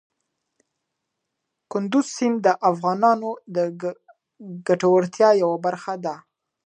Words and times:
کندز 1.71 2.05
سیند 2.15 2.37
د 2.45 2.47
افغانانو 2.71 3.29
د 3.55 3.57
ګټورتیا 4.67 5.29
یوه 5.41 5.57
برخه 5.65 5.93
ده. 6.05 6.15